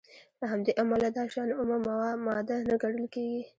له 0.39 0.45
همدې 0.51 0.71
امله 0.81 1.07
دا 1.15 1.23
شیان 1.31 1.49
اومه 1.59 1.77
ماده 2.25 2.55
نه 2.69 2.75
ګڼل 2.83 3.05
کیږي. 3.13 3.41